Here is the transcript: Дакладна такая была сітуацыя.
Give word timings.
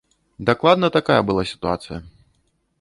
Дакладна 0.49 0.89
такая 0.97 1.19
была 1.29 1.43
сітуацыя. 1.53 2.03